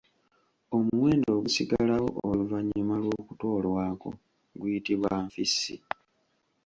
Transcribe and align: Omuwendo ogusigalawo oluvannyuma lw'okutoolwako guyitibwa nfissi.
Omuwendo 0.75 1.29
ogusigalawo 1.37 2.09
oluvannyuma 2.29 2.95
lw'okutoolwako 3.03 4.09
guyitibwa 4.59 5.11
nfissi. 5.25 5.75